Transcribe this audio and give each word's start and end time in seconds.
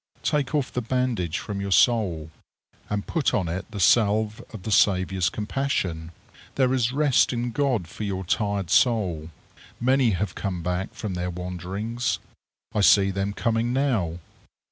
Take 0.23 0.55
off 0.55 0.73
the 0.73 0.81
bandage 0.81 1.37
from 1.37 1.61
your 1.61 1.69
soul, 1.71 2.31
and 2.89 3.05
put 3.05 3.35
on 3.35 3.47
it 3.47 3.69
the 3.69 3.79
salve 3.79 4.43
of 4.51 4.63
the 4.63 4.71
Saviour's 4.71 5.29
compassion. 5.29 6.11
There 6.55 6.73
is 6.73 6.91
rest 6.91 7.31
in 7.31 7.51
God 7.51 7.87
for 7.87 8.03
your 8.03 8.23
tired 8.25 8.71
soul. 8.71 9.29
Many 9.79 10.09
have 10.17 10.33
come 10.33 10.63
back 10.63 10.95
from 10.95 11.13
their 11.13 11.29
wanderings. 11.29 12.17
I 12.73 12.81
see 12.81 13.11
them 13.11 13.33
coming 13.33 13.73
now. 13.73 14.17